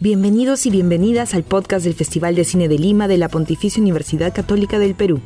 [0.00, 4.34] Bienvenidos y bienvenidas al podcast del Festival de Cine de Lima de la Pontificia Universidad
[4.34, 5.20] Católica del Perú.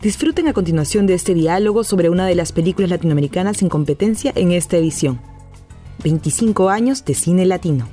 [0.00, 4.52] Disfruten a continuación de este diálogo sobre una de las películas latinoamericanas en competencia en
[4.52, 5.20] esta edición.
[6.02, 7.86] 25 años de cine latino.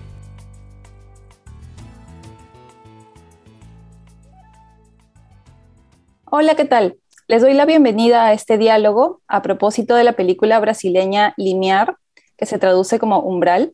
[6.31, 6.95] Hola, ¿qué tal?
[7.27, 11.97] Les doy la bienvenida a este diálogo a propósito de la película brasileña Limiar,
[12.37, 13.73] que se traduce como Umbral,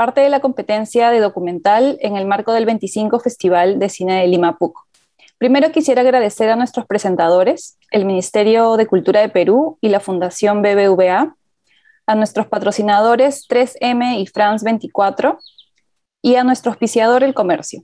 [0.00, 4.28] parte de la competencia de documental en el marco del 25 Festival de Cine de
[4.28, 4.74] Lima PUC.
[5.36, 10.62] Primero quisiera agradecer a nuestros presentadores, el Ministerio de Cultura de Perú y la Fundación
[10.62, 11.36] BBVA,
[12.06, 15.38] a nuestros patrocinadores 3M y France 24
[16.22, 17.82] y a nuestro auspiciador El Comercio.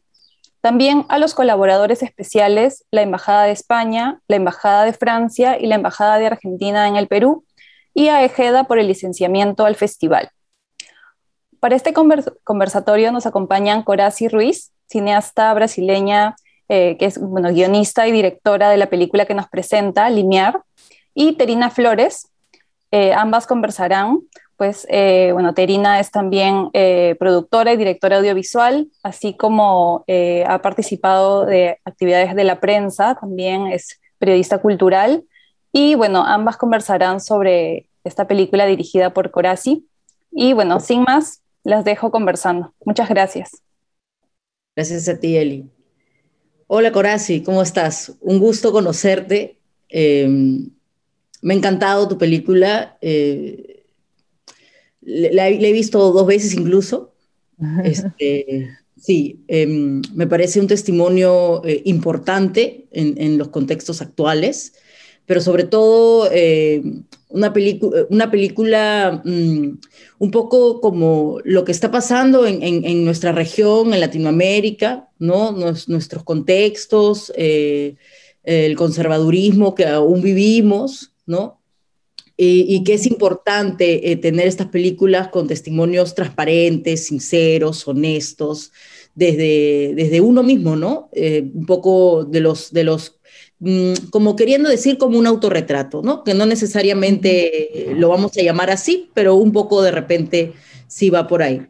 [0.62, 5.74] También a los colaboradores especiales, la Embajada de España, la Embajada de Francia y la
[5.74, 7.44] Embajada de Argentina en el Perú,
[7.92, 10.30] y a Ejeda por el licenciamiento al festival.
[11.66, 11.92] Para este
[12.44, 16.36] conversatorio nos acompañan Corazi Ruiz, cineasta brasileña
[16.68, 20.62] eh, que es bueno, guionista y directora de la película que nos presenta, Limiar,
[21.12, 22.28] y Terina Flores.
[22.92, 24.20] Eh, ambas conversarán
[24.56, 30.62] pues eh, bueno, Terina es también eh, productora y directora audiovisual, así como eh, ha
[30.62, 35.24] participado de actividades de la prensa, también es periodista cultural.
[35.72, 39.88] Y bueno, ambas conversarán sobre esta película dirigida por Corazi.
[40.30, 42.74] Y bueno, sin más, las dejo conversando.
[42.84, 43.62] Muchas gracias.
[44.74, 45.70] Gracias a ti, Eli.
[46.66, 48.16] Hola, Corazi, ¿cómo estás?
[48.20, 49.58] Un gusto conocerte.
[49.90, 52.98] me ha encantado tu película
[55.06, 57.12] la, he visto dos veces incluso.
[57.84, 58.68] Este,
[59.00, 64.74] sí, em, me parece un testimonio eh, importante en, los contextos actuales,
[65.24, 66.82] pero sobre todo eh,
[67.28, 67.52] una,
[68.10, 69.78] una película mm,
[70.18, 75.52] un poco como lo que está pasando en, nuestra región, en Latinoamérica, ¿no?
[75.52, 77.96] nuestros contextos, eh,
[78.44, 81.60] el conservadurismo que aún vivimos, ¿no?
[82.38, 88.72] y que es importante eh, tener estas películas con testimonios transparentes, sinceros, honestos,
[89.16, 91.08] desde, desde uno mismo, ¿no?
[91.12, 93.18] Eh, un poco de los, de los
[94.10, 96.24] como queriendo decir como un autorretrato, ¿no?
[96.24, 100.52] Que no necesariamente lo vamos a llamar así, pero un poco de repente
[100.86, 101.66] sí va por ahí.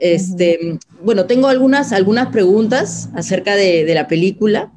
[0.00, 4.72] Este, Bueno, tengo algunas, algunas preguntas acerca de, de la película.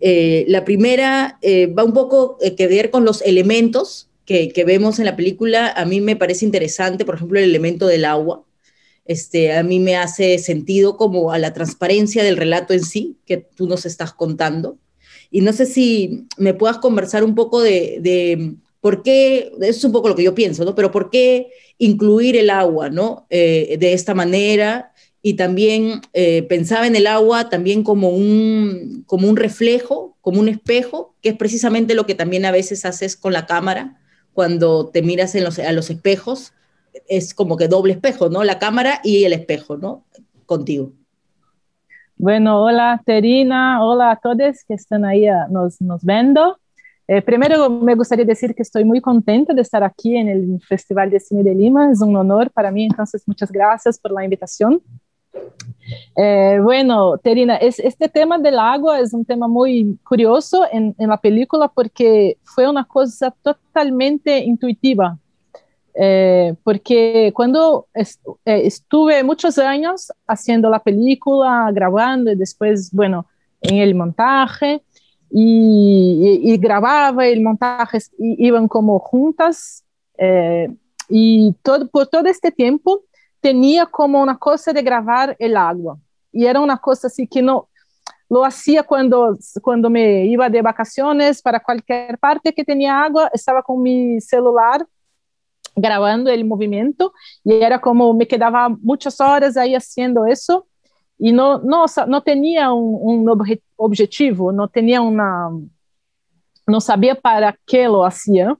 [0.00, 1.38] Eh, la primera
[1.78, 6.00] va un poco que ver con los elementos que, vemos en la película, a mí
[6.00, 8.44] me parece interesante, por ejemplo, el elemento del agua.
[9.04, 13.36] Este, a mí me hace sentido como a la transparencia del relato en sí que
[13.36, 14.78] tú nos estás contando.
[15.32, 19.92] Y no sé si me puedas conversar un poco de, por qué, eso es un
[19.92, 20.74] poco lo que yo pienso, ¿no?
[20.74, 21.48] Pero por qué
[21.78, 23.26] incluir el agua, ¿no?
[23.30, 29.28] Eh, de esta manera y también eh, pensaba en el agua también como un, como
[29.28, 33.32] un reflejo, como un espejo, que es precisamente lo que también a veces haces con
[33.32, 34.00] la cámara,
[34.34, 36.52] cuando te miras en los, a los espejos,
[37.08, 38.44] es como que doble espejo, ¿no?
[38.44, 40.04] La cámara y el espejo, ¿no?
[40.44, 40.92] Contigo.
[42.22, 46.56] Bueno, hola Terina, hola a todos que están ahí ah, nos, nos viendo.
[47.08, 51.10] Eh, primero me gustaría decir que estoy muy contenta de estar aquí en el Festival
[51.10, 54.80] de Cine de Lima, es un honor para mí, entonces muchas gracias por la invitación.
[56.14, 61.16] Eh, bueno, Terina, es, este tema del agua es un tema muy curioso en la
[61.16, 65.18] película porque fue una cosa totalmente intuitiva.
[65.94, 73.26] Eh, porque cuando est eh, estuve muchos años haciendo la película, grabando y después, bueno,
[73.60, 74.82] en el montaje,
[75.30, 79.84] y, y, y grababa el montaje, y, iban como juntas,
[80.18, 80.68] eh,
[81.08, 83.02] y todo, por todo este tiempo
[83.40, 85.98] tenía como una cosa de grabar el agua.
[86.32, 87.68] Y era una cosa así que no,
[88.32, 93.62] lo hacía cuando, cuando me iba de vacaciones para cualquier parte que tenía agua, estaba
[93.62, 94.86] con mi celular
[95.74, 97.12] grabando el movimiento
[97.44, 100.66] y era como me quedaba muchas horas ahí haciendo eso
[101.18, 105.50] y no, no, no tenía un, un objetivo, no tenía una,
[106.66, 108.52] no sabía para qué lo hacía.
[108.52, 108.56] Uh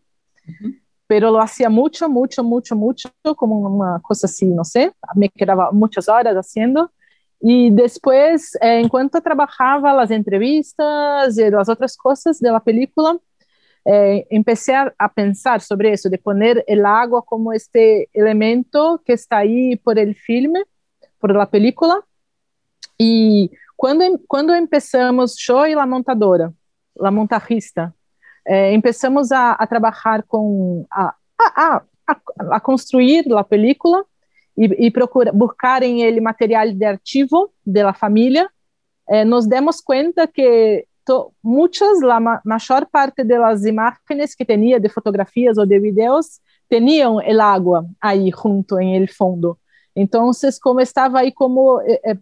[0.50, 0.82] -huh
[1.12, 5.70] pero lo hacía mucho, mucho, mucho, mucho, como una cosa así, no sé, me quedaba
[5.70, 6.90] muchas horas haciendo.
[7.38, 13.18] Y después, eh, en cuanto trabajaba las entrevistas y las otras cosas de la película,
[13.84, 19.38] eh, empecé a, pensar sobre eso, de poner el agua como este elemento que está
[19.38, 20.62] ahí por el filme,
[21.18, 22.00] por la película.
[22.96, 26.52] Y cuando, cuando empezamos, yo y la montadora,
[26.94, 27.92] la montajista,
[28.44, 31.16] eh, empezamos a, a, com a,
[31.56, 31.84] a,
[32.52, 34.04] a, construir a película
[34.56, 38.48] e, e procura, buscar em ele material de arquivo da família,
[39.08, 44.80] eh, nos demos conta que to, muitas, a ma maior parte das imagens que tinha
[44.80, 49.58] de fotografias ou de vídeos, tinham el água aí junto em el fundo.
[49.94, 50.30] Então,
[50.62, 52.18] como estava aí como eh, eh,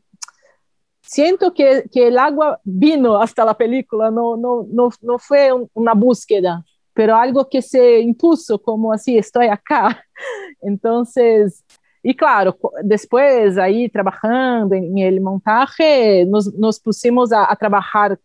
[1.02, 5.68] siento que, que el agua vino hasta la película, no, no, no, no fue un,
[5.74, 10.02] una búsqueda, pero algo que se impuso como así, estoy acá.
[10.60, 11.64] Entonces,
[12.02, 18.18] y claro, después ahí trabajando en el montaje, nos, nos pusimos a, a trabajar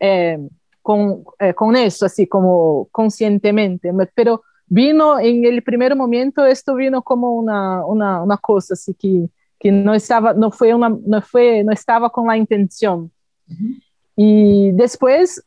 [0.00, 0.38] eh,
[0.82, 7.02] con, eh, con eso, así como conscientemente, pero vino en el primer momento, esto vino
[7.02, 9.28] como una, una, una cosa así que
[9.58, 13.10] que não estava não foi uma não foi não estava com a intenção
[13.48, 13.76] uhum.
[14.16, 15.40] e depois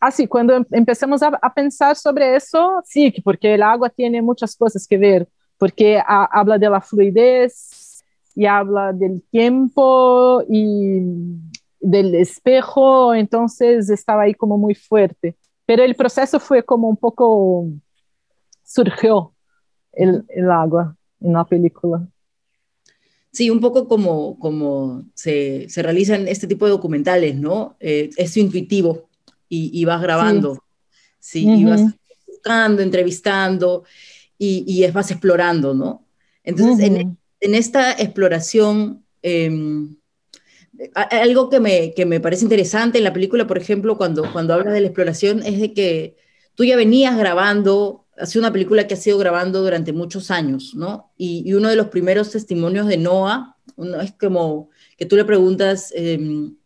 [0.00, 4.86] assim quando começamos a, a, pensar sobre isso sim porque a água tem muitas coisas
[4.86, 5.26] que ver
[5.58, 8.02] porque a, habla de la fluidez
[8.36, 11.00] e habla del tempo e
[11.84, 15.36] del espejo então estava aí como muito forte
[15.66, 17.70] pero o processo foi como um pouco
[18.64, 19.34] surgiu
[19.96, 22.06] el, el agua na película.
[23.32, 27.76] Sí, un poco como, como se, se realizan este tipo de documentales, ¿no?
[27.80, 29.08] Eh, es intuitivo
[29.48, 30.64] y, vas grabando,
[31.20, 31.80] sí, y vas
[32.26, 33.84] buscando, entrevistando
[34.36, 36.04] y, y vas explorando, ¿no?
[36.42, 39.96] Entonces, en, en, esta exploración, em,
[41.10, 44.74] algo que me, que me parece interesante en la película, por ejemplo, cuando, cuando hablas
[44.74, 46.16] de la exploración, es de que
[46.54, 51.12] tú ya venías grabando ha una película que ha sido grabando durante muchos años, ¿no?
[51.16, 53.56] Y, uno de los primeros testimonios de Noah
[54.02, 56.56] es como que tú le preguntas, em,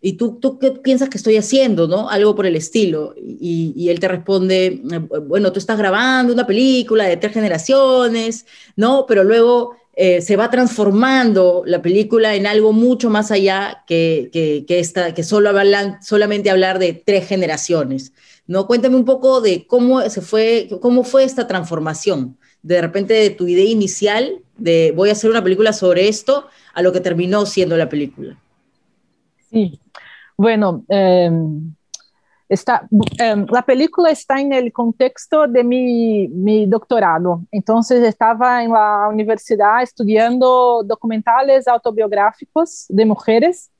[0.00, 2.10] ¿y tú, tú qué piensas que estoy haciendo, no?
[2.10, 3.14] Algo por el estilo.
[3.16, 9.06] Y, él te responde, eh, bueno, tú estás grabando una película de tres generaciones, ¿no?
[9.06, 14.64] Pero luego eh, se va transformando la película en algo mucho más allá que, que,
[14.64, 18.12] que, que solo hablan, solamente hablar de tres generaciones.
[18.46, 18.68] ¿no?
[18.68, 23.48] Cuéntame un poco de cómo, se fue, cómo fue esta transformación, de repente de tu
[23.48, 27.76] idea inicial de voy a hacer una película sobre esto a lo que terminó siendo
[27.76, 28.38] la película.
[29.50, 29.80] Sí,
[30.36, 31.74] bueno, em,
[32.48, 37.42] está, em, la película está en el contexto de mi, mi, doctorado.
[37.50, 43.70] Entonces estaba en la universidad estudiando documentales autobiográficos de mujeres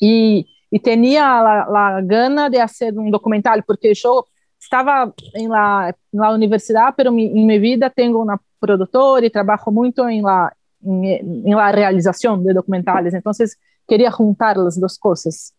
[0.00, 4.24] y e tinha a, gana de fazer um documentário, porque eu
[4.60, 10.08] estava em la, la universidade, mas em minha vida tenho uma produtora e trabalho muito
[10.08, 10.52] em la,
[10.82, 13.32] em, em la realização de documentários, então
[13.88, 15.52] queria juntar as duas coisas.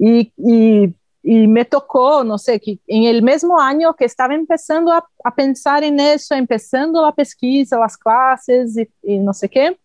[0.00, 0.94] E, e,
[1.28, 5.30] e, me tocou, não sei, que em el mesmo ano que estava começando a, a
[5.30, 9.78] pensar nisso, começando a pesquisa, as classes e, e não sei o que,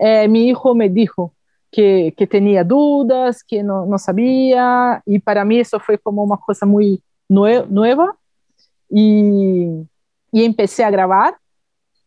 [0.00, 1.30] eh, filho me disse,
[1.70, 6.66] que, que tenía dudas, que no, sabía, y para mí eso fue como una cosa
[6.66, 8.16] muy nue nueva,
[8.90, 9.86] y,
[10.32, 11.36] y, empecé a grabar,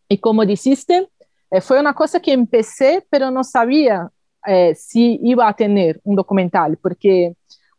[0.09, 1.07] y como dijiste,
[1.51, 4.09] eh, fue una cosa que empecé, pero no sabía
[4.45, 7.33] eh, si iba a tener un documental, porque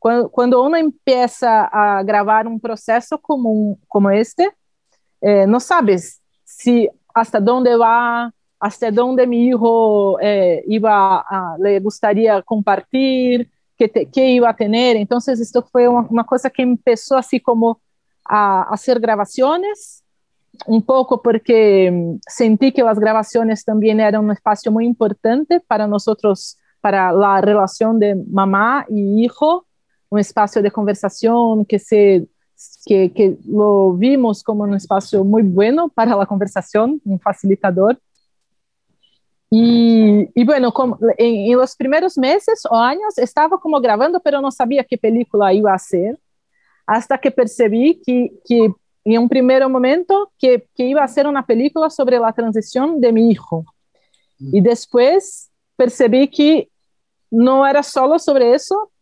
[0.04, 4.50] cuando, cuando, uno empieza a grabar un proceso como, como este,
[5.22, 8.30] eh, no sabes si hasta dónde va,
[8.60, 14.54] hasta dónde mi hijo eh, iba a, le gustaría compartir, qué, te, qué, iba a
[14.54, 14.98] tener.
[14.98, 17.80] Entonces esto fue una, una, cosa que empezó así como
[18.26, 20.04] a hacer grabaciones,
[20.66, 25.86] un poco porque mm, sentí que las grabaciones también eran un espacio muy importante para
[25.86, 29.64] nosotros, para la relación de mamá y hijo,
[30.14, 32.26] un espacio de conversación que se
[32.86, 38.00] que, que, lo vimos como un espacio muy bueno para la conversación, un facilitador.
[39.50, 44.40] Y, y bueno, como, en, en, los primeros meses o años estaba como grabando, pero
[44.40, 46.18] no sabía qué película iba a hacer,
[46.86, 48.72] hasta que percibí que, que
[49.04, 53.12] en un primer momento que, que iba a hacer una película sobre la transición de
[53.12, 53.64] mi hijo.
[54.38, 56.68] Y después percibí que
[57.30, 58.92] no era solo sobre eso,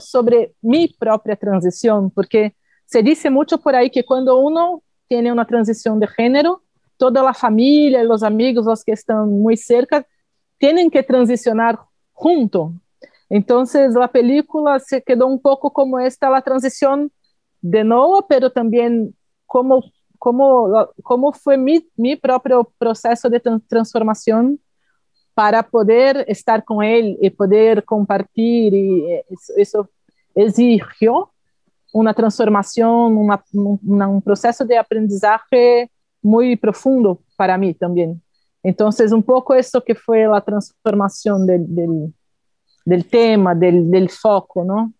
[0.00, 2.54] sobre mi propia transición, porque
[2.86, 6.62] se dice mucho por ahí que cuando uno tiene una transición de género,
[6.96, 10.06] toda a família, os amigos, os que estão muito cerca,
[10.58, 11.78] têm que transicionar
[12.20, 12.74] junto.
[13.30, 13.64] Então,
[14.02, 17.10] a película se quedou um pouco como esta a transição
[17.62, 19.14] de Noah, pero também
[19.46, 19.82] como
[20.18, 24.58] como como foi mi, mi próprio processo de transformação
[25.34, 29.88] para poder estar com ele e poder compartilhar e isso, isso
[30.34, 31.28] exigiu
[31.92, 33.42] uma transformação, uma,
[34.08, 35.90] um processo de aprendizagem
[36.22, 38.20] muy profundo para mí también.
[38.62, 44.92] Entonces, un poco esto que fue la transformación del, tema, del, foco, ¿no?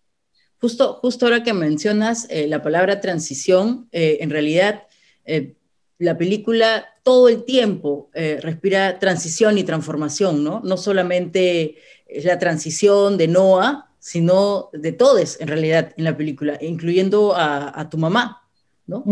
[0.59, 4.83] Justo, justo ahora que mencionas eh, la palabra transición, eh, en realidad
[5.25, 5.55] eh,
[6.01, 10.61] la película todo el tiempo eh, respira transición y transformación, ¿no?
[10.63, 11.75] No solamente
[12.23, 17.99] la transición de Noah, sino de todos en realidad en la película, incluyendo a, tu
[17.99, 18.41] mamá,
[18.87, 19.03] ¿no?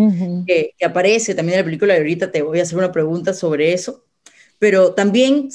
[0.47, 3.73] que, aparece también en la película y ahorita te voy a hacer una pregunta sobre
[3.73, 4.03] eso.
[4.57, 5.49] Pero también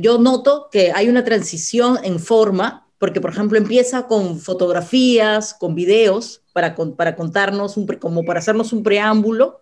[0.00, 5.76] yo noto que hay una transición en forma, porque por ejemplo empieza con fotografías, con
[5.76, 9.60] videos, para, para contarnos, un, como para hacernos un preámbulo,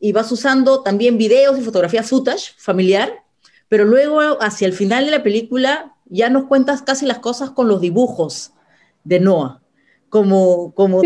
[0.00, 3.22] y vas usando también videos y fotografías footage familiar,
[3.68, 7.68] pero luego hacia el final de la película ya nos cuentas casi las cosas con
[7.68, 8.52] los dibujos
[9.04, 9.60] de Noah,
[10.08, 11.02] como, como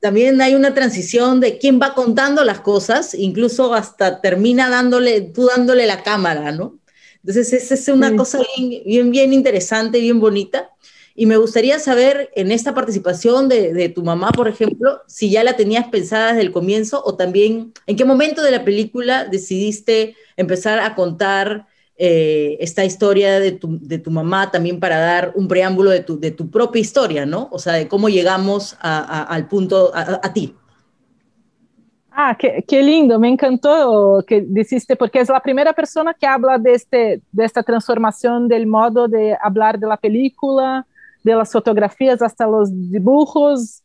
[0.00, 5.46] también hay una transición de quién va contando las cosas, incluso hasta termina dándole, tú
[5.46, 6.78] dándole la cámara, ¿no?
[7.24, 10.72] Entonces, esa es una cosa bien, bien, bien interesante, bien bonita.
[11.16, 15.54] Y me gustaría saber en esta participación de, tu mamá, por ejemplo, si ya la
[15.54, 20.80] tenías pensada desde el comienzo o también en qué momento de la película decidiste empezar
[20.80, 25.90] a contar eh, esta historia de tu, de tu, mamá también para dar un preámbulo
[25.90, 27.48] de tu, de tu propia historia, ¿no?
[27.52, 30.52] O sea, de cómo llegamos al punto, a, ti.
[32.10, 36.58] Ah, qué, qué, lindo, me encantó que dijiste, porque es la primera persona que habla
[36.58, 40.84] de, este, de esta transformación del modo de hablar de la película,
[41.24, 43.82] de las fotografías hasta los dibujos,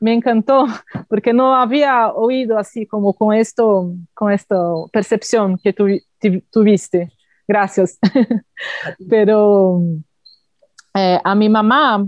[0.00, 0.66] me encantó
[1.08, 4.56] porque no había oído así como con esto, con esta
[4.92, 5.86] percepción que tu,
[6.50, 7.12] tuviste.
[7.46, 7.98] Gracias.
[9.08, 9.80] Pero
[10.94, 12.06] eh, a mi mamá,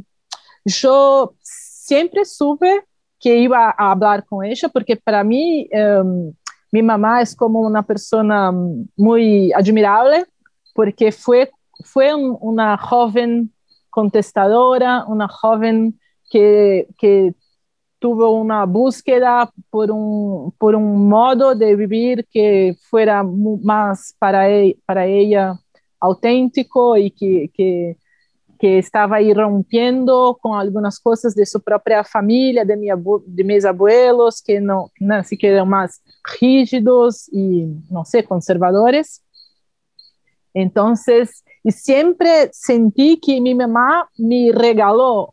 [0.65, 2.85] yo siempre supe
[3.21, 6.33] que iba a hablar con ella porque para mí um,
[6.73, 8.51] mi mamá es como una persona
[8.97, 10.25] muy admirable
[10.75, 11.51] porque fue,
[11.85, 13.52] fue un, una joven
[13.93, 17.35] contestadora, una joven que,
[18.01, 24.77] tuvo una búsqueda por un, por un modo de vivir que fuera más para, e,
[24.85, 25.55] para ella
[26.01, 27.97] auténtico y que, que,
[28.79, 32.87] estaba ahí rompiendo con algunas cosas de su propia familia, de, mi
[33.27, 36.01] de mis abuelos, que no, no que eran más
[36.41, 39.21] rígidos y, no sé, conservadores.
[40.55, 45.31] Entonces, y siempre sentí que mi mamá me regaló,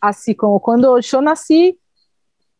[0.00, 1.78] así como cuando yo nací,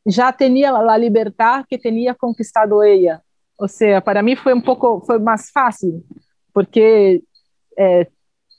[0.05, 3.23] ya tenía la libertad que tenía conquistado ella.
[3.57, 6.05] O sea, para mí fue un poco, fue más fácil,
[6.53, 7.23] porque
[7.77, 8.11] eh,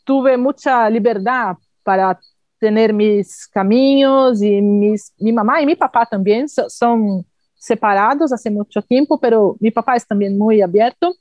[0.03, 2.19] tuve mucha libertad para
[2.57, 8.81] tener mis caminos y mis, mi mamá y mi papá también son separados hace mucho
[8.81, 11.13] tiempo, pero mi papá es también muy abierto.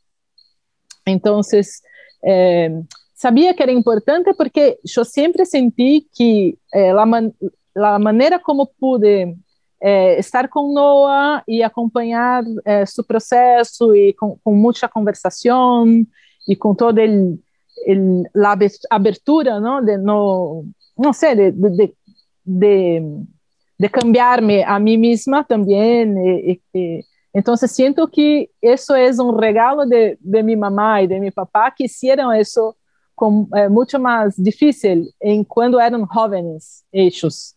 [1.04, 1.82] Entonces,
[2.26, 2.82] eh,
[3.14, 7.32] sabía que era importante porque yo siempre sentí que eh, la, man
[7.74, 9.36] la, manera como pude
[9.80, 16.06] eh, estar con Noah y acompañar eh, su proceso y con, con, mucha conversación
[16.46, 17.02] y con toda
[18.32, 18.58] la
[18.90, 19.82] abertura, ¿no?
[19.82, 21.94] De no sé, de, de,
[22.44, 23.02] de,
[23.78, 26.16] de cambiarme a mí misma también.
[26.16, 27.04] Y, y,
[27.34, 31.74] entonces siento que eso es un regalo de, de, mi mamá y de mi papá
[31.76, 32.76] que hicieron eso
[33.12, 37.56] con, eh, mucho más difícil en cuando eran jóvenes ellos.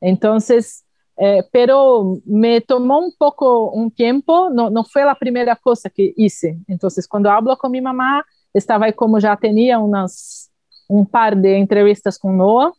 [0.00, 0.86] Entonces,
[1.18, 6.14] eh, pero me tomó un poco un tiempo, no, no fue la primera cosa que
[6.16, 6.58] hice.
[6.66, 10.50] Entonces, cuando hablo con mi mamá, estaba ahí como tenía unas,
[10.88, 12.72] un par de entrevistas con Noah,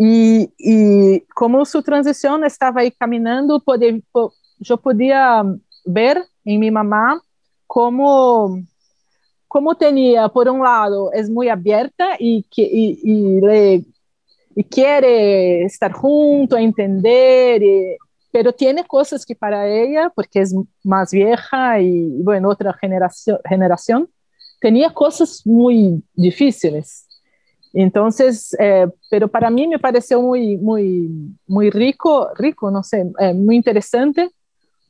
[0.00, 4.00] y, y, como su transición estaba ahí caminando, poder,
[4.58, 5.42] yo podía
[5.84, 7.22] ver en mi mamá
[7.66, 8.60] cómo,
[9.46, 13.84] cómo tenía, por un lado, es muy abierta y, que, y, y le,
[14.54, 17.96] y quiere estar junto, entender, y,
[18.32, 24.08] pero tiene cosas que para ella, porque es más vieja y, bueno, otra generación, generación
[24.60, 27.06] tenía cosas muy difíciles.
[27.72, 31.10] Entonces, eh, pero para mí me pareció muy, muy,
[31.46, 34.30] muy rico, rico, no sé, eh, muy interesante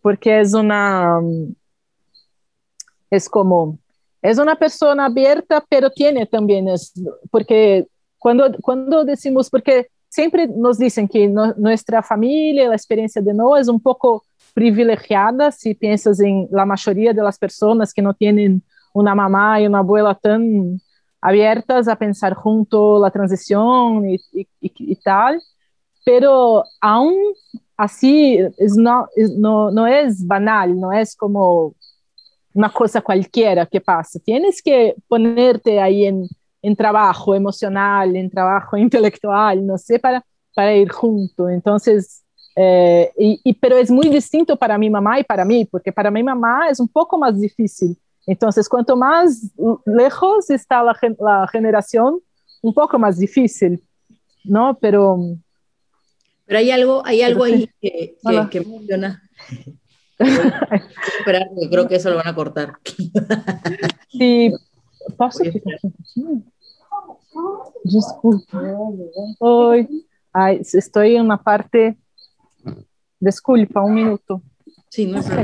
[0.00, 1.20] porque es una,
[3.10, 3.78] es como,
[4.22, 6.92] es una persona abierta, pero tiene también, es,
[7.30, 7.86] porque
[8.18, 13.60] cuando, cuando decimos, porque siempre nos dicen que no, nuestra familia, la experiencia de Noah
[13.60, 14.24] es un poco
[14.54, 18.62] privilegiada, si piensas en la mayoría de las personas que no tienen
[18.92, 20.80] una mamá y una abuela tan
[21.20, 25.40] abiertas a pensar junto la transición y, y, y, y tal,
[26.04, 27.14] pero aún
[27.78, 31.74] así es no, es, no, no es banal, no es como
[32.52, 34.18] una cosa cualquiera que pasa.
[34.18, 36.28] Tienes que ponerte ahí en,
[36.60, 40.22] en trabajo emocional, en trabajo intelectual, no sé, para,
[40.54, 41.48] para ir junto.
[41.48, 42.24] Entonces,
[42.56, 46.24] eh, y, pero es muy distinto para mi mamá y para mí, porque para mi
[46.24, 47.96] mamá es un poco más difícil.
[48.26, 49.52] Entonces, cuanto más
[49.86, 52.18] lejos está la, la generación,
[52.60, 53.80] un poco más difícil,
[54.44, 54.76] ¿no?
[54.80, 55.16] Pero...
[56.48, 59.22] Pero hay algo, hay algo ahí que, que, que menciona.
[61.18, 62.72] esperar, creo que eso lo van a cortar.
[64.10, 64.52] sí,
[65.16, 65.78] ¿Posso ficar
[67.84, 68.60] Desculpa.
[69.40, 69.88] Oi.
[70.34, 71.96] Ai, estou em uma parte.
[73.20, 74.42] Desculpa, um minuto.
[74.90, 75.36] Sim, não sei.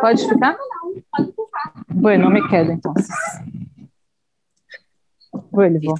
[0.00, 0.56] Pode ficar?
[1.88, 2.92] Bueno, me quedo então.
[5.50, 5.94] Vuelvo.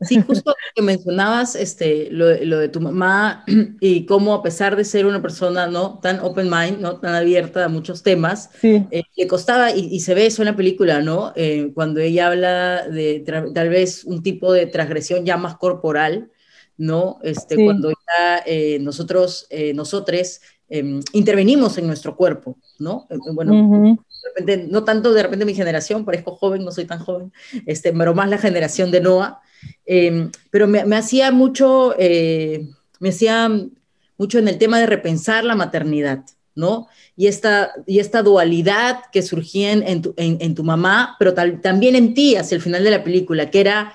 [0.00, 3.44] Sí, justo lo que mencionabas, este, lo, de tu mamá
[3.80, 7.64] y cómo a pesar de ser una persona no tan open mind, no tan abierta
[7.64, 11.32] a muchos temas, eh, le costaba, y, se ve eso en la película, ¿no?
[11.36, 13.24] Eh, cuando ella habla de
[13.54, 16.30] tal vez un tipo de transgresión ya más corporal,
[16.76, 17.18] ¿no?
[17.22, 23.06] Este, Cuando ya eh, nosotros, nosotros em, intervenimos en nuestro cuerpo, ¿no?
[23.32, 23.96] Bueno,
[24.68, 27.32] no tanto de repente mi generación, parezco joven, no soy tan joven,
[27.66, 29.40] este, pero más la generación de Noah,
[29.86, 32.66] Em, pero me, hacía mucho, eh,
[33.00, 33.50] me hacía
[34.16, 36.88] mucho en el tema de repensar la maternidad, ¿no?
[37.16, 42.14] Y esta, y esta dualidad que surgía en tu, en, tu mamá, pero también en
[42.14, 43.92] ti hacia el final de la película, que era,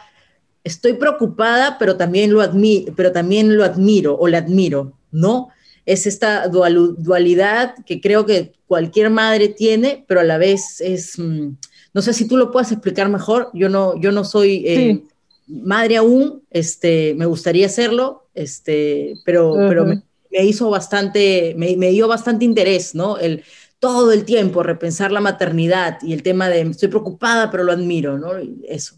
[0.63, 5.49] estoy preocupada, pero también lo, admi pero también lo admiro o la admiro, ¿no?
[5.85, 11.49] Es esta dualidad que creo que cualquier madre tiene, pero a la vez es, mm,
[11.93, 14.63] no sé si tú lo puedas explicar mejor, yo no, yo no soy...
[14.67, 15.01] Eh,
[15.49, 20.01] madre aún, este, me gustaría hacerlo, este, pero, pero me,
[20.45, 23.17] hizo bastante, me, dio bastante interés, ¿no?
[23.17, 23.43] El,
[23.79, 28.17] todo el tiempo repensar la maternidad y el tema de estoy preocupada, pero lo admiro,
[28.17, 28.31] ¿no?
[28.67, 28.95] Eso.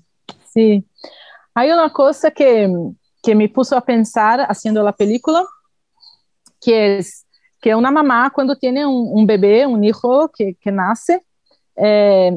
[0.53, 0.83] Sí.
[1.53, 2.69] Hay una cosa que,
[3.21, 5.45] que me puso a pensar haciendo la película,
[6.59, 7.25] que es
[7.61, 11.23] que una mamá cuando tiene un, un bebé, un hijo que, que nace,
[11.75, 12.31] eh,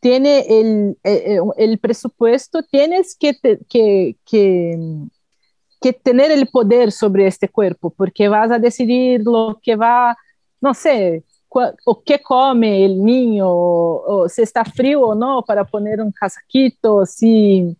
[0.00, 3.36] tiene el, eh, eh, el, presupuesto, tienes que,
[3.68, 10.16] que, que, tener el poder sobre este cuerpo, porque vas a decidir lo que va,
[10.60, 16.00] no sé, o qué come el niño, o, si está frío o no para poner
[16.00, 17.76] un casaquito, si,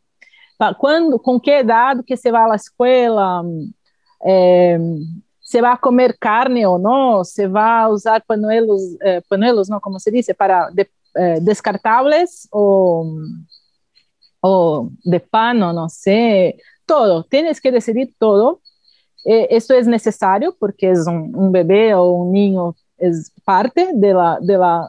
[0.79, 3.43] cuando, con qué edad que se va a la escuela,
[4.27, 4.79] eh,
[5.41, 8.83] se va a comer carne o no, se va a usar panuelos,
[9.29, 10.69] panuelos no, como se dice, para
[11.15, 13.05] eh, descartables o,
[14.41, 18.61] o de pan o no sé, todo, tienes que decidir todo.
[19.25, 24.15] Eh, esto es necesario porque es un, un, bebé o un niño, es parte de
[24.15, 24.89] la, de la,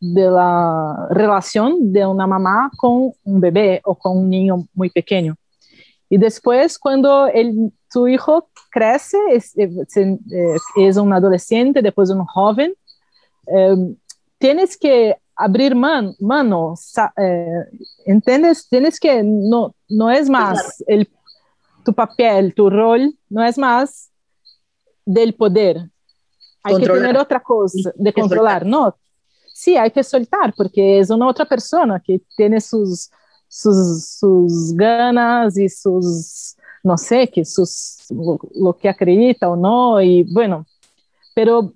[0.00, 5.34] de la relación de una mamá con un bebé o con un niño muy pequeño.
[6.08, 9.88] Y después, cuando el, tu hijo crece, es, es,
[10.76, 12.74] es un adolescente, después un joven,
[13.46, 13.76] eh,
[14.38, 16.74] tienes que abrir man, mano,
[17.16, 17.64] eh,
[18.06, 18.68] ¿entiendes?
[18.68, 21.08] Tienes que, no, no es más el,
[21.84, 24.10] tu papel, tu rol, no es más
[25.04, 25.90] del poder.
[26.62, 28.96] Hay que tener otra cosa, de controlar, ¿no?
[29.52, 33.10] Sí, hay que soltar, porque es una otra persona que tiene sus,
[33.48, 40.00] sus, sus ganas y sus, no sé, que sus, lo, lo que acredita o no,
[40.00, 40.66] y bueno,
[41.34, 41.74] pero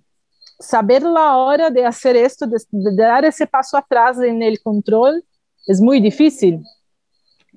[0.58, 5.24] saber la hora de hacer esto, de, de, dar ese paso atrás en el control,
[5.80, 6.62] muy difícil,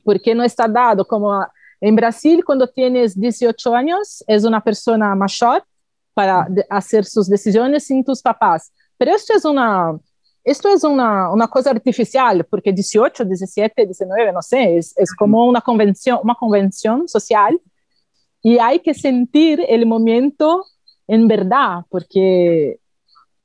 [0.04, 1.06] porque no está dado.
[1.06, 1.46] Como
[1.80, 5.64] en Brasil, cuando tienes 18 años, es una persona mayor
[6.14, 8.72] para de, hacer sus decisiones sin tus papás.
[8.98, 9.98] Pero esto es una,
[10.44, 15.46] esto es una, una cosa artificial, porque 18, 17, 19, no sé, es, es como
[15.46, 17.60] una convención, una convención social
[18.44, 20.66] y hay que sentir el momento
[21.08, 22.81] en verdad, porque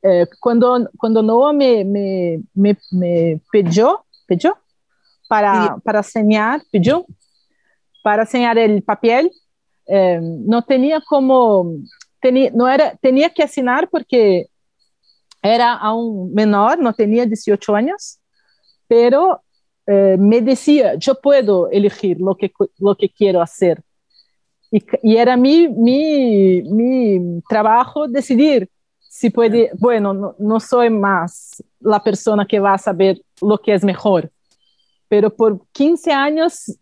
[0.03, 4.57] eh, cuando, cuando Noah me, me, me, me pidió, pidió
[5.29, 7.07] para, para señalar, pidió
[8.03, 9.33] para señalar el papel,
[9.87, 11.73] eh, no tenía como,
[12.21, 14.47] tenía, no era, tenía que asignar porque
[15.43, 18.19] era aún menor, no tenía 18 años,
[18.87, 19.43] pero
[19.87, 23.83] eh, me decía, yo puedo elegir lo que, lo que quiero hacer.
[24.71, 28.69] Y, y era mi, mi, mi trabajo decidir
[29.17, 33.73] si puede, bueno, no, no, soy más la persona que va a saber lo que
[33.73, 34.31] es mejor,
[35.09, 36.79] pero por 15 años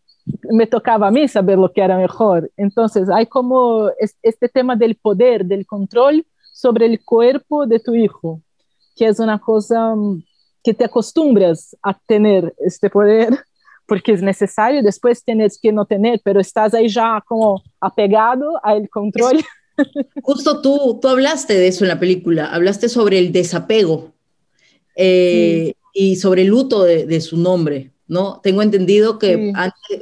[0.51, 2.51] me tocaba a mí saber lo que era mejor.
[2.57, 3.89] Entonces hay como
[4.23, 8.41] este tema del poder, del control sobre el cuerpo de tu hijo,
[8.97, 10.25] que es una cosa mm,
[10.65, 13.29] que te acostumbras a tener este poder,
[13.87, 18.89] porque es necesario, después tienes que no tener, pero estás ahí ya como apegado al
[18.89, 19.37] control.
[20.23, 24.13] Justo tú, tú hablaste de eso en la película, hablaste sobre el desapego
[24.97, 27.91] eh, y sobre el luto de, su nombre.
[28.07, 28.41] ¿no?
[28.43, 29.53] Tengo entendido que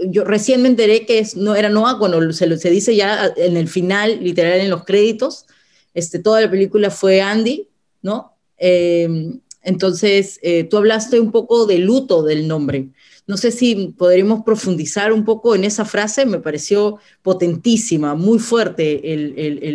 [0.08, 3.56] yo recién me enteré que es, no era Noah cuando se, se dice ya en
[3.56, 5.46] el final, literal en los créditos,
[5.94, 7.68] este, toda la película fue Andy,
[8.02, 8.36] ¿no?
[8.56, 12.88] Em, entonces, eh, tú hablaste un poco del luto del nombre.
[13.26, 19.00] No sé si podríamos profundizar un poco en esa frase, me pareció potentísima, muy fuerte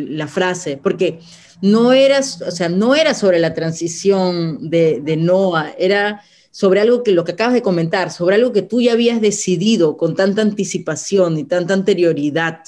[0.09, 1.19] la frase, porque
[1.61, 7.03] no era, o sea, no era sobre la transición de, de Noah, era sobre algo
[7.03, 10.41] que lo que acabas de comentar, sobre algo que tú ya habías decidido con tanta
[10.41, 12.61] anticipación y tanta anterioridad,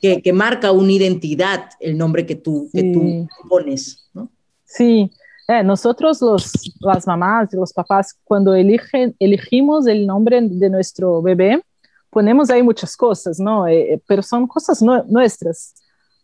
[0.00, 4.30] que, que marca una identidad el nombre que tú, que tú pones, ¿no?
[4.66, 5.10] Sí,
[5.48, 11.20] eh, nosotros los, las mamás y los papás, cuando eligen, elegimos el nombre de nuestro
[11.20, 11.62] bebé,
[12.10, 13.66] ponemos ahí muchas cosas, ¿no?
[13.66, 15.74] Eh, eh, pero son cosas nuestras,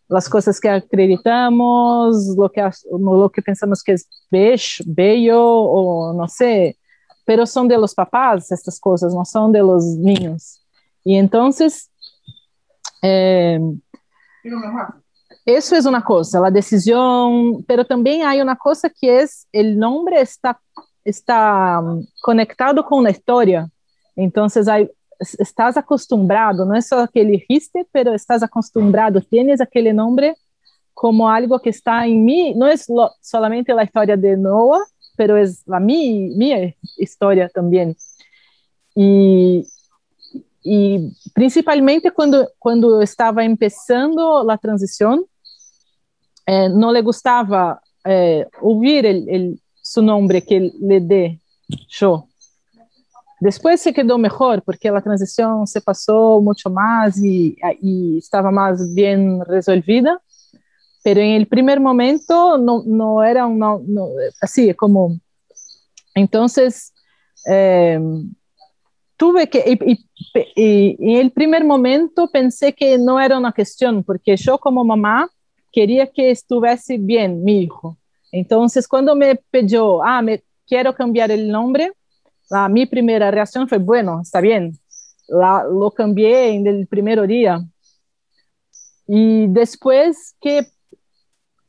[0.07, 4.07] las cosas que acreditamos, lo que, lo que pensamos que es
[4.85, 6.77] bello o no sé,
[7.25, 10.65] pero son de los papás estas cosas, no son de los niños.
[11.03, 11.91] Y entonces,
[13.01, 13.59] eh,
[15.45, 20.21] eso es una cosa, la decisión, pero también hay una cosa que es el nombre
[20.21, 20.59] está,
[21.03, 23.69] está um, conectado con la historia.
[24.15, 30.35] Entonces, hay, estás acostumbrado, no es solo que elegiste, pero estás acostumbrado, tienes aquel nombre
[30.93, 34.83] como algo que está en mí, no es lo, solamente la historia de Noah,
[35.15, 37.95] pero es la mi, mi historia también.
[38.93, 39.65] Y,
[40.63, 45.25] y principalmente cuando, cuando estaba empezando la transición,
[46.45, 51.39] eh, no le gustaba eh, oír el, el, su nombre que le dé
[51.89, 52.27] yo.
[53.39, 58.93] Después se quedó mejor porque la transición se pasó mucho más y, y estaba más
[58.93, 60.21] bien resolvida
[61.03, 65.19] pero en el primer momento no, no era una, no, así como...
[66.13, 66.93] Entonces,
[67.49, 67.99] eh,
[69.15, 74.03] tuve que, y, y, y, en el primer momento pensé que no era una cuestión,
[74.03, 75.29] porque yo como mamá
[75.71, 77.97] quería que estuviese bien mi hijo.
[78.31, 81.91] Entonces, cuando me pidió, ah, me quiero cambiar el nombre,
[82.49, 84.77] la, mi primera reacción fue, bueno, está bien,
[85.27, 87.61] la, lo cambié en el primer día.
[89.07, 90.67] Y después que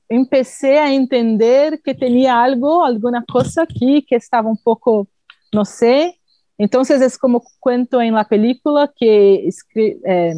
[0.09, 5.09] empecé a entender que tenía algo, alguna cosa aquí que estaba un poco,
[5.53, 6.21] no sé.
[6.59, 10.35] Entonces es como cuento en la película que eh,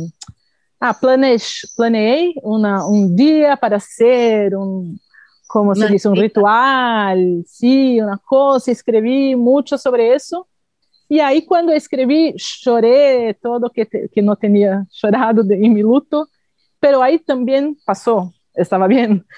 [0.81, 5.01] ah, planeé una, un día para hacer un,
[5.47, 10.49] como se dice, un ritual, sí, una cosa, escribí mucho sobre eso.
[11.09, 16.29] Y ahí cuando escribí, lloré todo que, que no tenía llorado de, en mi luto,
[16.81, 19.25] pero ahí también pasó, estaba bien.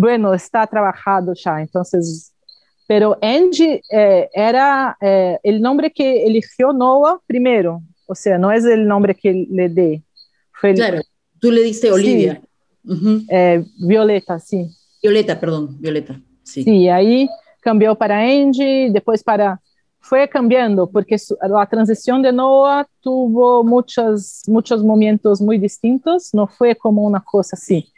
[0.00, 2.32] Bueno, está trabajado ya, entonces,
[2.86, 8.64] pero Angie eh, era eh, el nombre que eligió Noah primero, o sea, no es
[8.64, 10.02] el nombre que le dé.
[10.60, 11.00] Claro,
[11.38, 12.40] tú le diste Olivia.
[12.84, 13.26] Sí.
[13.30, 14.68] Eh, Violeta, sí.
[15.02, 16.20] Violeta, perdón, Violeta.
[16.42, 16.64] Sí.
[16.64, 17.28] sí, ahí
[17.60, 19.60] cambió para Angie, después para
[20.00, 26.74] fue cambiando porque la transición de Noah tuvo muchos, muchos momentos muy distintos, no fue
[26.74, 27.92] como una cosa así,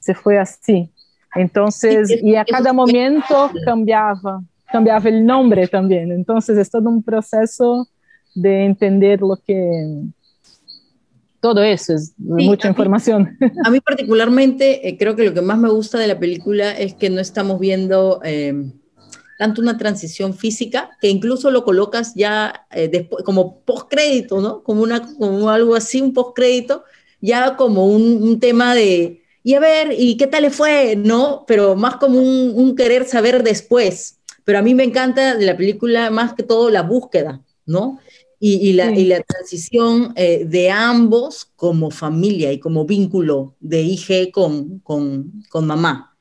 [0.00, 0.90] se fue así.
[1.34, 6.12] Entonces, y a cada momento cambiaba, cambiaba el nombre también.
[6.12, 7.88] Entonces, es todo un proceso
[8.34, 10.02] de entender lo que...
[11.44, 13.36] Todo eso es mucha información.
[13.64, 16.94] a mí particularmente, eh, creo que lo que más me gusta de la película es
[16.94, 18.72] que no estamos viendo em,
[19.38, 24.62] tanto una transición física, que incluso lo colocas ya eh, después, como postcrédito, ¿no?
[24.62, 26.84] Como, una, como algo así, un postcrédito,
[27.20, 30.96] ya como un tema de, y a ver, ¿y qué tal le fue?
[30.96, 34.18] No, pero más como un, querer saber después.
[34.42, 38.00] Pero a mí me encanta de la película más que todo la búsqueda, ¿no?
[38.46, 44.80] Y, la, la, transición eh, de ambos como familia y como vínculo de IG con,
[44.80, 46.14] con, con mamá.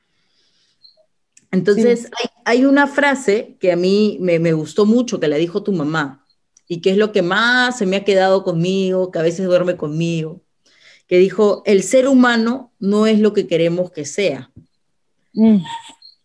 [1.51, 5.63] Entonces, hay, hay, una frase que a mí me, me, gustó mucho, que la dijo
[5.63, 6.25] tu mamá,
[6.65, 9.75] y que es lo que más se me ha quedado conmigo, que a veces duerme
[9.75, 10.41] conmigo,
[11.07, 14.49] que dijo, el ser humano no es lo que queremos que sea.
[15.33, 15.57] Mm.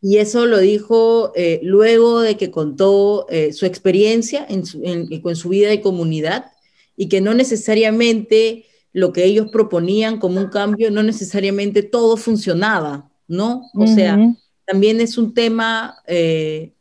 [0.01, 5.37] Y eso lo dijo eh, luego de que contó eh, su experiencia en su, en
[5.37, 6.53] su vida de comunidad
[6.97, 13.11] y que no necesariamente lo que ellos proponían como un cambio, no necesariamente todo funcionaba,
[13.27, 13.71] ¿no?
[13.75, 14.19] O sea,
[14.65, 16.73] también es un tema eh,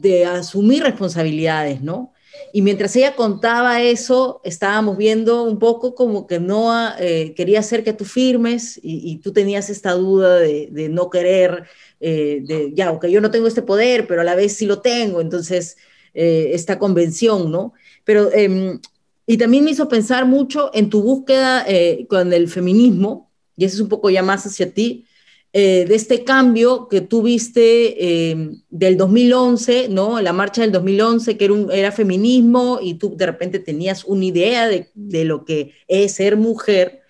[0.00, 2.12] de asumir responsabilidades, ¿no?
[2.52, 7.84] Y mientras ella contaba eso, estábamos viendo un poco como que Noah eh, quería hacer
[7.84, 11.64] que tú firmes y, tú tenías esta duda de, no querer,
[12.00, 14.80] eh, de ya, aunque yo no tengo este poder, pero a la vez sí lo
[14.80, 15.76] tengo, entonces
[16.14, 17.74] eh, esta convención, ¿no?
[18.04, 18.80] Pero, em,
[19.26, 21.66] y también me hizo pensar mucho en tu búsqueda
[22.08, 25.04] con el feminismo, y eso es un poco ya más hacia ti,
[25.54, 30.20] eh, de este cambio que tuviste eh, del 2011, ¿no?
[30.20, 34.68] La marcha del 2011, que era, un, feminismo y tú de repente tenías una idea
[34.68, 37.00] de, de lo que es ser mujer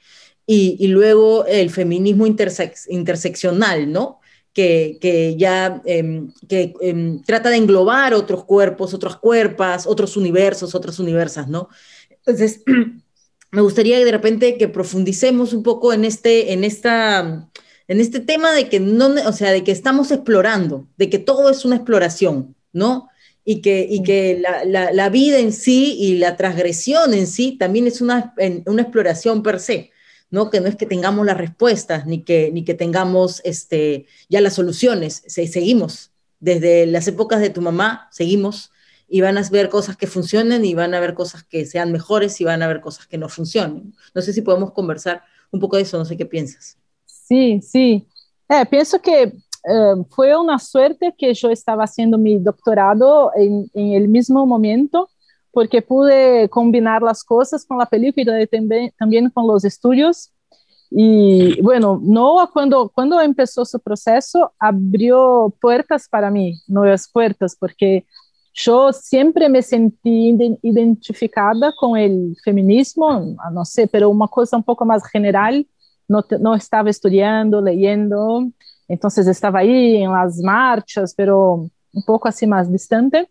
[0.46, 4.20] y, y luego el feminismo interseccional, ¿no?
[4.55, 10.74] Que, que ya em, que, em, trata de englobar otros cuerpos, otras cuerpas, otros universos,
[10.74, 11.68] otras universas, ¿no?
[12.11, 12.62] Entonces,
[13.51, 17.51] me gustaría de repente que profundicemos un poco en, este, en esta
[17.88, 21.48] en este tema de que no, o sea, de que estamos explorando, de que todo
[21.51, 23.09] es una exploración, ¿no?
[23.44, 27.87] Y que, y que la, la, vida en sí y la transgresión en sí también
[27.87, 28.35] es una,
[28.66, 29.90] una exploración per se,
[30.31, 30.51] ¿no?
[30.51, 34.55] Que no es que tengamos las respuestas, ni que, ni que tengamos este, ya las
[34.55, 36.12] soluciones, seguimos.
[36.40, 38.70] Desde las épocas de tu mamá, seguimos
[39.09, 42.38] y van a ver cosas que funcionen y van a ver cosas que sean mejores
[42.42, 43.94] y van a ver cosas que no funcionen.
[44.14, 46.77] No sé si podemos conversar un poco de eso, no sé qué piensas.
[47.29, 48.07] Sim, sim.
[48.49, 53.95] É, penso que uh, foi uma sorte que eu estava fazendo meu doutorado em, em
[53.97, 55.07] el mesmo momento,
[55.53, 60.31] porque pude combinar as coisas com a película e também, também com os estudos.
[60.91, 68.05] E, bueno, Noah, quando, quando começou seu processo, abriu portas para mim, novas portas, porque
[68.67, 74.87] eu sempre me senti identificada com o feminismo, não sei, mas uma coisa um pouco
[74.87, 75.53] mais general,
[76.09, 78.49] no, no estaba estudiando, leyendo,
[78.88, 83.31] entonces estaba ahí en las marchas, pero un poco así más distante,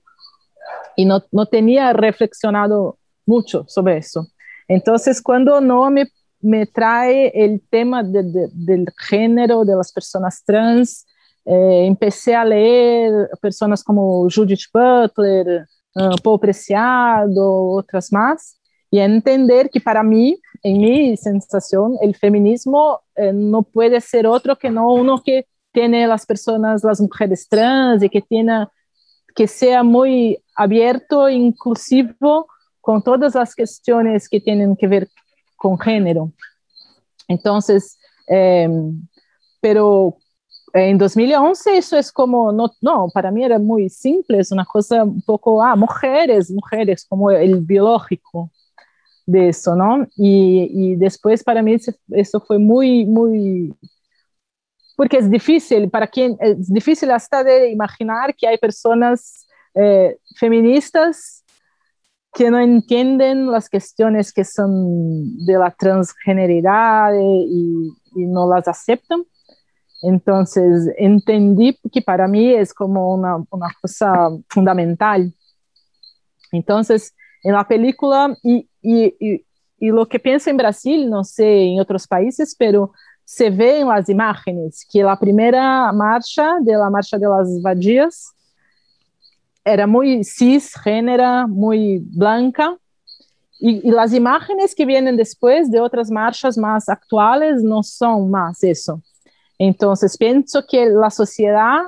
[0.95, 4.27] y no, no tenía reflexionado mucho sobre eso.
[4.67, 6.07] Entonces, cuando no me,
[6.41, 11.05] me trae el tema de, de, del género de las personas trans,
[11.45, 19.69] eh, empecé a leer personas como Judith Butler, uh, Paul Preciado, otras más, y entender
[19.69, 24.91] que para mí en mi sensación, el feminismo eh, no puede ser otro que no
[24.93, 28.67] uno que tiene las personas, las mujeres trans y que tiene
[29.35, 32.47] que sea muy abierto, inclusivo
[32.81, 35.07] con todas las cuestiones que tienen que ver
[35.55, 36.31] con género.
[37.27, 38.67] Entonces, eh,
[39.61, 40.17] pero
[40.73, 45.03] en 2011 eso es como, no, no, para mí era muy simple, es una cosa
[45.03, 48.51] un poco, ah, mujeres, mujeres, como el biológico
[49.27, 50.07] de eso, ¿no?
[50.15, 51.75] Y, y, después para mí
[52.09, 53.75] eso fue muy, muy,
[54.95, 61.43] porque es difícil, para quien, es difícil hasta de imaginar que hay personas eh, feministas
[62.33, 69.23] que no entienden las cuestiones que son de la transgeneridad y, y no las aceptan.
[70.03, 75.33] Entonces entendí que para mí es como una, una cosa fundamental.
[76.51, 77.13] Entonces,
[77.43, 79.43] en la película, y y,
[79.79, 82.91] lo que pienso en Brasil, no sé en otros países, pero
[83.23, 88.33] se ve en las imágenes que la primera marcha de la marcha de las vadias
[89.63, 92.77] era muy cisgénera, muy blanca,
[93.59, 99.01] y, las imágenes que vienen después de otras marchas más actuales no son más eso.
[99.57, 101.79] Entonces, pienso que la sociedad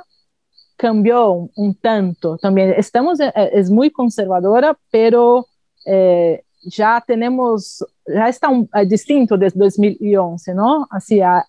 [0.75, 2.73] cambió un, tanto también.
[2.75, 5.45] Estamos, eh, es muy conservadora, pero
[5.85, 10.88] eh, ya tenemos, ya está un, uh, distinto desde 2011, ¿no?
[10.89, 11.41] Así, uh,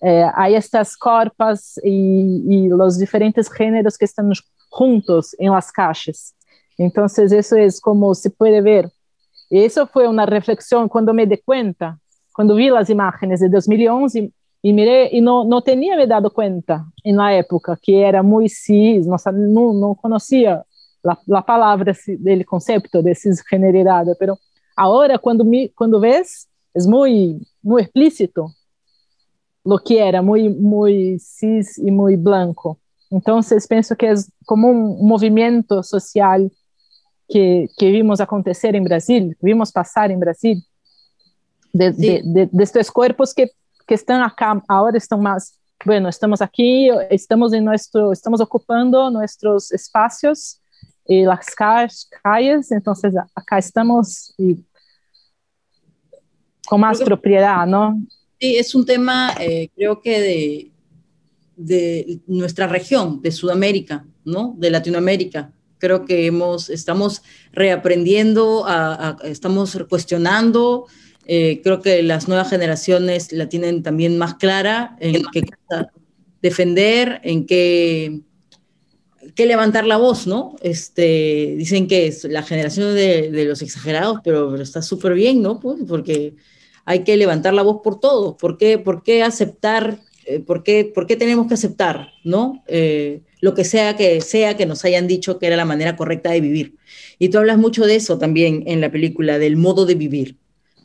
[0.00, 4.30] eh, hay estas corpas y, y, los diferentes géneros que están
[4.68, 6.34] juntos en las calles.
[6.76, 8.90] Entonces, eso es como se puede ver.
[9.50, 11.98] Y eso fue una reflexión cuando me di cuenta,
[12.34, 16.84] cuando vi las imágenes de 2011 y miré y no, no tenía me dado cuenta
[17.02, 20.64] en la época que era muy cis, no, no, no conocía
[21.02, 24.38] la, la palabra del concepto de cisgeneridad, pero
[24.78, 28.46] Ahora, quando, me, quando ves, é muito, muito explícito
[29.66, 32.78] lo que era, muito, muito cis e muito blanco.
[33.10, 34.14] Então, penso que é
[34.46, 36.48] como um movimento social
[37.28, 40.56] que, que vimos acontecer em Brasil, vimos passar em Brasil,
[41.74, 43.50] de, de, de, destes corpos que,
[43.86, 49.72] que estão acá, agora estão mais, bueno, estamos aqui, estamos em nosso, estamos ocupando nossos
[49.72, 50.60] espaços
[51.08, 51.46] e las
[52.22, 52.92] calles, então
[53.34, 54.56] acá estamos e
[56.68, 58.00] con más propiedad, ¿no?
[58.40, 60.70] Sí, es un tema, eh, creo que de,
[61.56, 64.54] de nuestra región, de Sudamérica, ¿no?
[64.58, 65.52] De Latinoamérica.
[65.78, 68.66] Creo que hemos, estamos reaprendiendo,
[69.24, 70.86] estamos cuestionando.
[71.24, 75.44] Eh, creo que las nuevas generaciones la tienen también más clara en qué
[76.42, 78.20] defender, en qué,
[79.34, 80.56] qué levantar la voz, ¿no?
[80.62, 85.42] Este, dicen que es la generación de, de los exagerados, pero, pero está súper bien,
[85.42, 85.60] ¿no?
[85.60, 86.34] Pues porque
[86.88, 88.38] hay que levantar la voz por todo.
[88.38, 89.98] ¿Por qué, por qué aceptar?
[90.24, 92.64] Eh, por, qué, ¿Por qué tenemos que aceptar, ¿no?
[92.66, 96.30] Eh, lo que sea que sea que nos hayan dicho que era la manera correcta
[96.30, 96.76] de vivir.
[97.18, 100.38] Y tú hablas mucho de eso también en la película, del modo de vivir.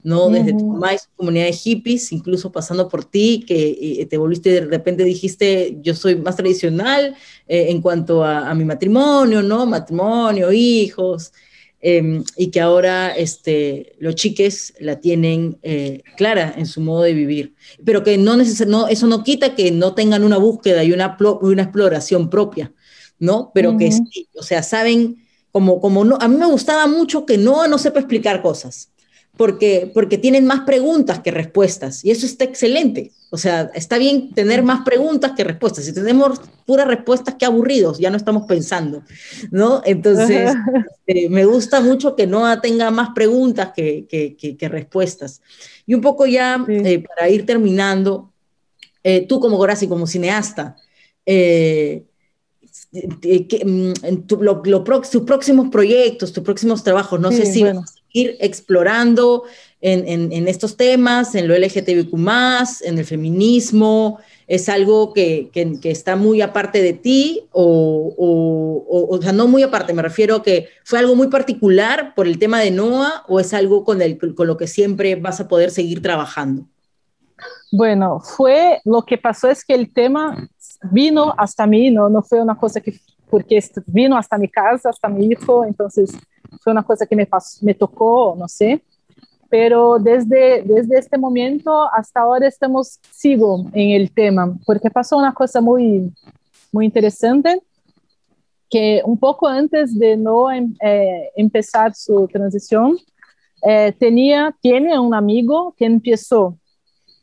[0.04, 0.28] ¿no?
[0.28, 4.50] Desde tu mamá y su comunidad de hippies, incluso pasando por ti, que te volviste
[4.52, 7.16] de repente dijiste, yo soy más tradicional
[7.48, 9.66] eh, en cuanto a, mi matrimonio, ¿no?
[9.66, 11.32] Matrimonio, hijos,
[11.84, 17.13] em, y que ahora este, los chiques la tienen eh, clara en su modo de
[17.13, 17.54] vivir,
[17.86, 21.63] pero que no, no eso no quita que no tengan una búsqueda y una, una
[21.63, 22.74] exploración propia,
[23.19, 23.52] ¿no?
[23.54, 25.17] Pero que sí, o sea, saben,
[25.52, 28.93] como, como no, a mí me gustaba mucho que no, no sepa explicar cosas
[29.36, 33.12] porque, porque tienen más preguntas que respuestas y eso está excelente.
[33.32, 35.86] O sea, está bien tener más preguntas que respuestas.
[35.86, 39.02] Si tenemos puras respuestas, qué aburridos, ya no estamos pensando,
[39.50, 39.82] ¿no?
[39.86, 40.54] Entonces,
[41.08, 45.41] eh, me gusta mucho que no tenga más preguntas que, que, respuestas.
[45.88, 48.32] Y un poco ya eh, para ir terminando,
[49.04, 50.76] eh, tú como Gorasi, como cineasta,
[51.26, 51.98] mm,
[54.28, 57.65] tus próximos proyectos, tus próximos trabajos, no sé si
[58.13, 59.43] ir explorando
[59.82, 62.15] en, estos temas, en lo LGTBQ,
[62.86, 64.19] en el feminismo?
[64.47, 65.49] ¿Es algo que,
[65.84, 67.41] está muy aparte de ti?
[67.52, 68.13] O,
[68.88, 72.39] o, sea, no muy aparte, me refiero a que fue algo muy particular por el
[72.39, 75.71] tema de NOA o es algo con, el, con lo que siempre vas a poder
[75.71, 76.65] seguir trabajando?
[77.71, 80.47] Bueno, fue lo que pasó es que el tema
[80.91, 82.93] vino hasta mí, no, no fue una cosa que
[83.30, 86.12] porque vino hasta mi casa, hasta mi hijo, entonces
[86.62, 87.28] fue una cosa que me,
[87.62, 88.84] me tocó, no sé,
[89.50, 95.34] pero desde, desde este momento hasta ahora estamos, sigo en el tema, porque pasó una
[95.34, 96.12] cosa muy,
[96.72, 97.62] muy interesante,
[98.68, 102.98] que un poco antes de no em, eh, empezar su transición,
[103.62, 106.58] eh, tenía, tiene un amigo que empezó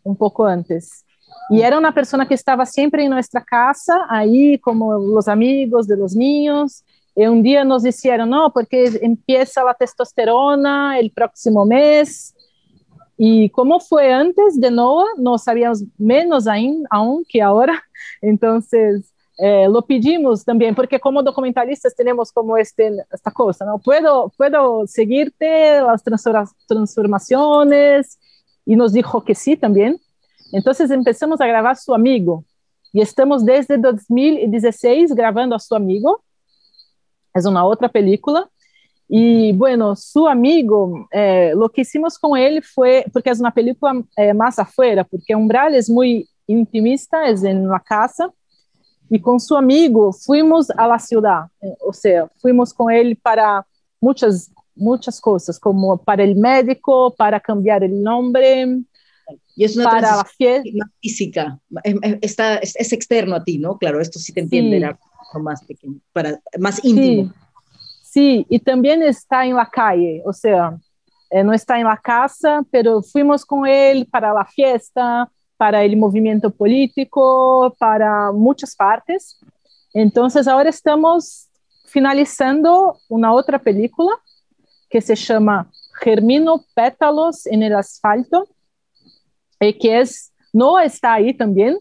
[0.05, 1.05] un poco antes.
[1.51, 5.97] Y era una persona que estaba siempre en nuestra casa, ahí como los amigos de
[5.97, 6.85] los niños,
[7.29, 12.35] un día nos dijeron, no, porque empieza la testosterona el próximo mes.
[13.17, 17.83] Y como fue antes de NOAA, no sabíamos menos aún, aún que ahora.
[18.23, 23.79] Entonces, eh, lo pedimos también, porque como documentalistas tenemos como este, esta cosa, ¿no?
[23.79, 26.03] Puedo, puedo seguirte las
[26.67, 28.19] transformaciones.
[28.65, 29.99] Y nos dijo que sí también.
[30.53, 32.45] Entonces empezamos a grabar Su Amigo.
[32.93, 36.23] Y estamos desde 2016 grabando a Su Amigo
[37.35, 38.49] es una otra película.
[39.13, 44.01] Y bueno, su amigo, eh, lo que hicimos con él fue, porque es una película
[44.17, 48.33] eh, más afuera, porque Umbral es muy intimista, es en la casa,
[49.09, 53.67] y con su amigo fuimos a la ciudad, eh, o sea, fuimos con él para
[54.01, 58.79] muchas, muchas cosas, como para el médico, para cambiar el nombre.
[59.57, 60.25] Y es una para la
[61.01, 61.59] física,
[62.21, 63.77] está, es, externo a ti, ¿no?
[63.77, 64.79] Claro, esto sí te entiende.
[64.79, 64.97] La
[65.39, 67.33] más pequeño, para, más íntimo.
[68.03, 70.77] Sí, y también está en la calle, o sea,
[71.31, 75.97] eh, no está en la casa, pero fuimos con él para la fiesta, para el
[75.97, 79.39] movimiento político, para muchas partes.
[79.95, 81.49] Entonces ahora estamos
[81.85, 84.13] finalizando una otra película
[84.89, 88.49] que se llama Germino Pétalos en el Asfalto,
[89.61, 91.79] eh, que es, no está ahí también,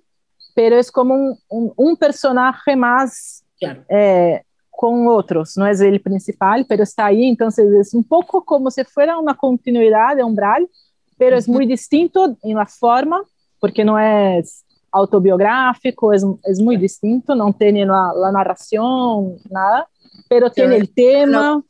[0.55, 1.13] pero es como
[1.47, 3.43] un, un, personaje más
[3.89, 8.71] eh, con otros, no es el principal, pero está ahí, entonces es un poco como
[8.71, 10.69] si fuera una continuidad de Umbral,
[11.17, 13.21] pero es muy distinto en la forma,
[13.59, 19.87] porque no es autobiográfico, es, es muy distinto, no tiene la, la narración, nada,
[20.27, 21.63] pero tiene el tema.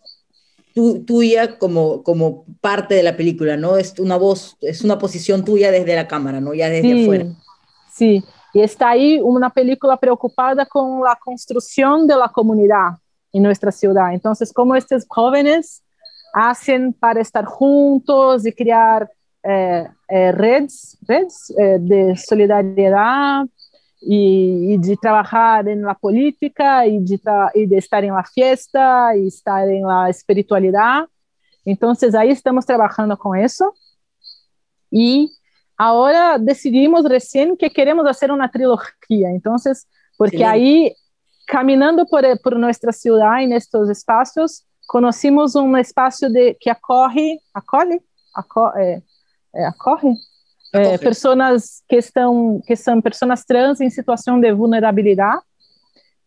[1.06, 3.78] tuya como, como parte de la película, ¿no?
[3.78, 6.54] Es una voz, es una posición tuya desde la cámara, ¿no?
[6.54, 7.26] Ya desde afuera.
[7.92, 8.24] Sí,
[8.54, 12.98] y está ahí una película preocupada con la construcción de la comunidad
[13.32, 14.14] en nuestra ciudad.
[14.14, 15.84] Entonces, cómo estos jóvenes
[16.34, 19.10] hacen para estar juntos y crear
[19.44, 23.46] eh, eh, redes, redes eh, de solidaridad
[24.02, 27.20] y, de trabajar en la política y de,
[27.68, 31.08] de estar en la fiesta y estar en la espiritualidad.
[31.66, 33.74] Entonces, ahí estamos trabajando con eso.
[34.90, 35.32] Y
[35.82, 39.30] Ahora decidimos recién que queremos hacer una trilogía.
[39.30, 40.94] Entonces, porque ahí,
[41.48, 48.02] caminando por, por nuestra ciudad en estos espacios, conocimos un espacio de, que acorre, acolhe,
[48.36, 49.04] acorre, é,
[49.54, 50.14] é, acorre?
[50.74, 55.42] É, pessoas que estão que são pessoas trans em situação de vulnerabilidade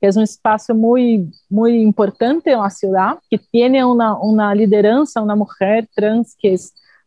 [0.00, 5.36] que é um espaço muito muito importante na cidade que tem uma uma liderança uma
[5.36, 6.55] mulher trans que é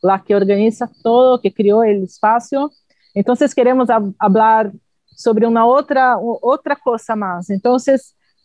[0.09, 2.71] a que organiza todo que criou o espaço.
[3.15, 4.71] Então queremos falar
[5.15, 7.49] sobre uma outra outra coisa mais.
[7.49, 7.77] Então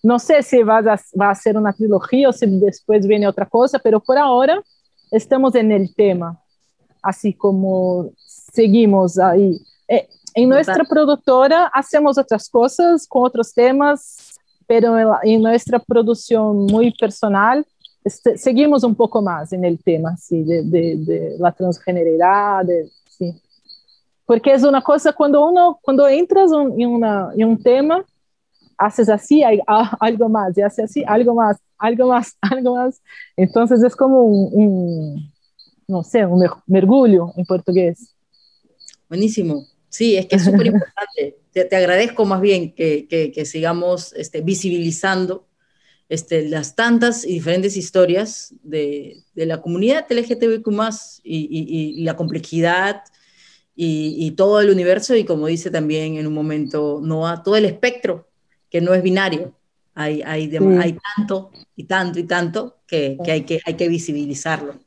[0.02, 4.00] não sei se vai a, ser uma trilogia ou se depois vem outra coisa, mas
[4.00, 4.62] por agora
[5.12, 6.38] estamos no tema,
[7.02, 9.58] assim como seguimos aí.
[10.36, 14.38] Em nossa produtora, hacemos outras coisas com outros temas,
[14.68, 14.84] mas
[15.24, 17.64] em nossa produção muito personal,
[18.08, 22.72] seguimos um pouco mais no tema, assim, de, de, de la transgeneridade,
[23.10, 23.34] sim.
[24.26, 28.04] Porque é uma coisa, quando uno, quando entras em, uma, em um tema,
[28.78, 33.02] haces así, hay, algo más, y haces así, algo más, algo más, algo más.
[33.36, 35.32] Entonces es como un, un
[35.88, 38.14] no sé, un mergullo en portugués.
[39.08, 39.66] Buenísimo.
[39.88, 41.36] Sí, es que es súper importante.
[41.52, 45.48] Te, te, agradezco más bien que, que, que sigamos este, visibilizando
[46.10, 50.68] este, las tantas y diferentes historias de, de la comunidad LGTBIQ
[51.22, 53.04] y, y, y la complejidad
[53.76, 57.64] y, y, todo el universo y como dice también en un momento Noah, todo el
[57.64, 58.28] espectro
[58.68, 59.54] que no es binario.
[59.94, 64.80] Hay, hay, hay tanto y tanto y tanto que, que, hay, que hay que visibilizarlo.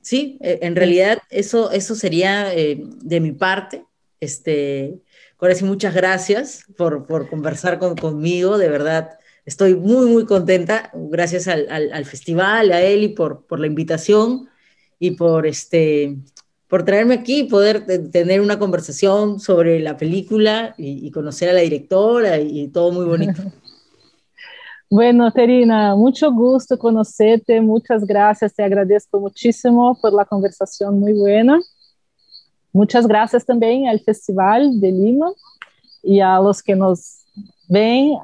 [0.00, 3.84] Sí, e, en realidad eso, eso sería eh, de mi parte.
[4.18, 4.98] Este,
[5.54, 9.18] sí, muchas gracias por, por conversar con, conmigo, de verdad.
[9.46, 10.90] Estoy muy, muy contenta.
[10.94, 14.48] Gracias al, al, al festival, a Eli por, por la invitación
[14.98, 16.16] y por este,
[16.68, 21.52] por traerme aquí y poder tener una conversación sobre la película y, y conocer a
[21.52, 23.42] la directora y, y todo muy bonito.
[24.90, 31.58] Bueno, Terina, mucho gusto conocerte, muchas gracias, te agradezco muchísimo por la conversación muy buena.
[32.72, 35.32] Muchas gracias también al Festival de Lima
[36.02, 37.24] y a los que nos
[37.68, 38.18] ven.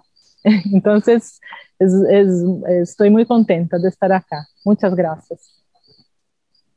[0.72, 1.40] Entonces,
[1.78, 2.28] es, es,
[2.82, 4.46] estoy muy contenta de estar acá.
[4.64, 5.60] Muchas gracias.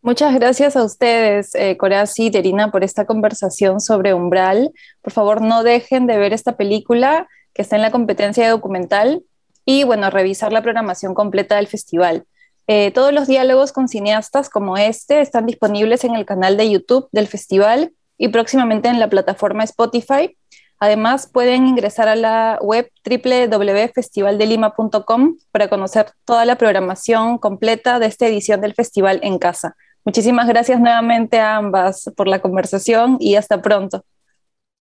[0.02, 1.78] Muchas gracias a ustedes, eh,
[2.18, 4.74] y Terina, por esta conversación sobre Umbral.
[5.02, 9.24] Por favor, no dejen de ver esta película que está en la competencia de documental
[9.66, 12.26] y, bueno, revisar la programación completa del festival.
[12.68, 17.08] Eh, todos los diálogos con cineastas como este están disponibles en el canal de YouTube
[17.14, 20.38] del festival y próximamente en la plataforma Spotify.
[20.84, 28.28] Además, pueden ingresar a la web www.festivaldelima.com para conocer toda la programación completa de esta
[28.28, 29.78] edición del festival en casa.
[30.04, 34.04] Muchísimas gracias nuevamente a ambas por la conversación y hasta pronto.